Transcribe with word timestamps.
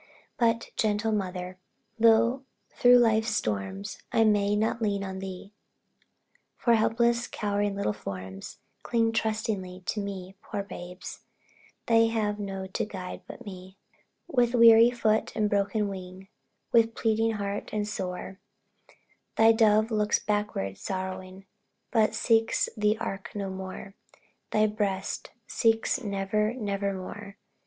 But, 0.39 0.71
gentle 0.77 1.11
Mother, 1.11 1.59
through 2.01 2.97
life's 2.97 3.29
storms, 3.29 3.99
I 4.11 4.23
may 4.23 4.55
not 4.55 4.81
lean 4.81 5.03
on 5.03 5.19
thee, 5.19 5.53
For 6.57 6.73
helpless, 6.73 7.27
cowering 7.27 7.75
little 7.75 7.93
forms 7.93 8.57
Cling 8.81 9.11
trustingly 9.11 9.83
to 9.85 9.99
me 10.01 10.37
Poor 10.41 10.63
babes! 10.63 11.19
To 11.85 12.07
have 12.09 12.39
no 12.39 12.67
guide 12.67 13.21
but 13.27 13.45
me! 13.45 13.77
With 14.27 14.55
weary 14.55 14.89
foot, 14.89 15.35
and 15.35 15.47
broken 15.47 15.87
wing, 15.87 16.29
With 16.71 16.95
bleeding 16.95 17.33
heart, 17.33 17.69
and 17.71 17.87
sore, 17.87 18.39
Thy 19.35 19.51
Dove 19.51 19.91
looks 19.91 20.17
backward, 20.17 20.79
sorrowing, 20.79 21.45
But 21.91 22.15
seeks 22.15 22.67
the 22.75 22.97
ark 22.97 23.35
no 23.35 23.51
more 23.51 23.93
thy 24.49 24.65
breast 24.65 25.29
Seeks 25.45 26.01
never, 26.03 26.55
never 26.55 26.91
more. 26.91 27.37